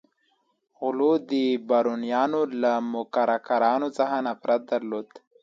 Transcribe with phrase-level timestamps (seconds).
[0.79, 1.11] غلو
[1.67, 5.07] بارونیانو له موکراکرانو څخه نفرت درلود.